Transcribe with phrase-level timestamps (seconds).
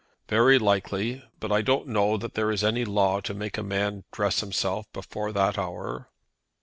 [0.27, 4.03] "Very likely; but I don't know that there is any law to make a man
[4.11, 6.09] dress himself before that hour."